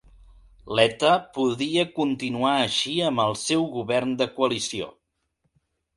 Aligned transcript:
Letta 0.79 1.11
podia 1.35 1.83
continuar 1.99 2.55
així 2.63 2.95
amb 3.11 3.23
el 3.27 3.37
seu 3.43 3.69
govern 3.79 4.19
de 4.23 4.33
coalició. 4.39 4.93